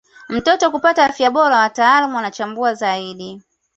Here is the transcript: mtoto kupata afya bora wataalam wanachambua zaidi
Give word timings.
mtoto 0.29 0.71
kupata 0.71 1.05
afya 1.05 1.31
bora 1.31 1.57
wataalam 1.57 2.13
wanachambua 2.15 2.73
zaidi 2.73 3.41